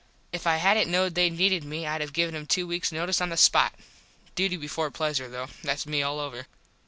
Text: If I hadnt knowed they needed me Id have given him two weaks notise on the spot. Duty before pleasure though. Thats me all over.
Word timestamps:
If 0.33 0.47
I 0.47 0.55
hadnt 0.57 0.87
knowed 0.89 1.13
they 1.13 1.29
needed 1.29 1.63
me 1.63 1.85
Id 1.85 2.01
have 2.01 2.11
given 2.11 2.33
him 2.33 2.47
two 2.47 2.65
weaks 2.65 2.89
notise 2.91 3.21
on 3.21 3.29
the 3.29 3.37
spot. 3.37 3.75
Duty 4.33 4.57
before 4.57 4.89
pleasure 4.89 5.29
though. 5.29 5.49
Thats 5.61 5.85
me 5.85 6.01
all 6.01 6.19
over. 6.19 6.47